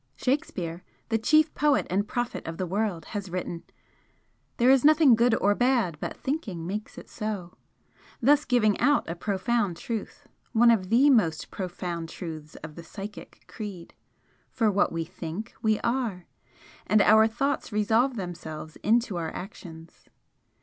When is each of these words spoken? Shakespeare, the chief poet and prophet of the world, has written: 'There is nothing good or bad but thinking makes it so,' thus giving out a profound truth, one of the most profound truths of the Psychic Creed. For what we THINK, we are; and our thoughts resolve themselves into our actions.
Shakespeare, 0.15 0.83
the 1.09 1.19
chief 1.19 1.53
poet 1.53 1.85
and 1.87 2.07
prophet 2.07 2.47
of 2.47 2.57
the 2.57 2.65
world, 2.65 3.05
has 3.13 3.29
written: 3.29 3.61
'There 4.57 4.71
is 4.71 4.83
nothing 4.83 5.13
good 5.13 5.35
or 5.35 5.53
bad 5.53 5.99
but 5.99 6.17
thinking 6.17 6.65
makes 6.65 6.97
it 6.97 7.07
so,' 7.07 7.53
thus 8.19 8.43
giving 8.43 8.79
out 8.79 9.07
a 9.07 9.13
profound 9.13 9.77
truth, 9.77 10.27
one 10.53 10.71
of 10.71 10.89
the 10.89 11.11
most 11.11 11.51
profound 11.51 12.09
truths 12.09 12.55
of 12.63 12.73
the 12.73 12.83
Psychic 12.83 13.43
Creed. 13.45 13.93
For 14.49 14.71
what 14.71 14.91
we 14.91 15.05
THINK, 15.05 15.53
we 15.61 15.79
are; 15.81 16.25
and 16.87 16.99
our 17.03 17.27
thoughts 17.27 17.71
resolve 17.71 18.15
themselves 18.15 18.77
into 18.77 19.17
our 19.17 19.31
actions. 19.35 20.09